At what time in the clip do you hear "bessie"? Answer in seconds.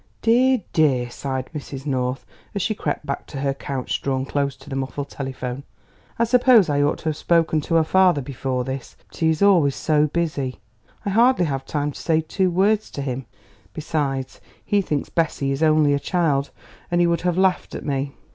15.09-15.51